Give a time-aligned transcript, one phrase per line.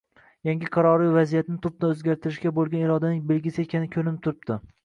[0.47, 4.63] yangi qarori vaziyatni tubdan o‘zgartirishga bo‘lgan irodaning belgisi ekani ko‘rinib turibdi.